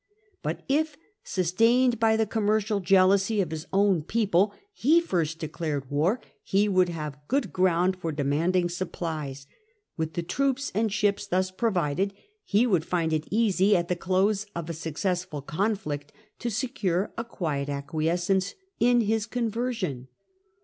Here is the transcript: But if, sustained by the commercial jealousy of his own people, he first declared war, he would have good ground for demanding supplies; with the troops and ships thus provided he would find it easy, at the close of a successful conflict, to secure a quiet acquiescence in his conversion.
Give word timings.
But 0.41 0.63
if, 0.67 0.97
sustained 1.23 1.99
by 1.99 2.17
the 2.17 2.25
commercial 2.25 2.79
jealousy 2.79 3.39
of 3.39 3.51
his 3.51 3.67
own 3.71 4.01
people, 4.01 4.51
he 4.73 4.99
first 4.99 5.37
declared 5.37 5.91
war, 5.91 6.19
he 6.41 6.67
would 6.67 6.89
have 6.89 7.19
good 7.27 7.53
ground 7.53 7.95
for 7.97 8.11
demanding 8.11 8.67
supplies; 8.67 9.45
with 9.97 10.13
the 10.13 10.23
troops 10.23 10.71
and 10.73 10.91
ships 10.91 11.27
thus 11.27 11.51
provided 11.51 12.15
he 12.43 12.65
would 12.65 12.83
find 12.83 13.13
it 13.13 13.27
easy, 13.29 13.77
at 13.77 13.89
the 13.89 13.95
close 13.95 14.47
of 14.55 14.71
a 14.71 14.73
successful 14.73 15.43
conflict, 15.43 16.11
to 16.39 16.49
secure 16.49 17.13
a 17.15 17.23
quiet 17.23 17.69
acquiescence 17.69 18.55
in 18.79 19.01
his 19.01 19.27
conversion. 19.27 20.07